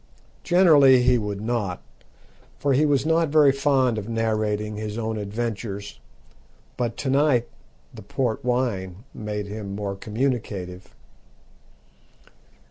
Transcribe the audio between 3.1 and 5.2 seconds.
very fond of narrating his own